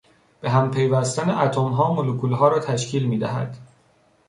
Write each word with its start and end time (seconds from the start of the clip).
بههم 0.41 0.71
پیوستن 0.71 1.29
اتمها 1.29 1.93
ملکولها 1.93 2.47
را 2.47 2.59
تشکیل 2.59 3.05
میدهد. 3.07 3.57